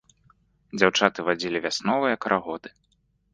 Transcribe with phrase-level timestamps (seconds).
[0.79, 2.69] Дзяўчаты вадзілі вясновыя карагоды.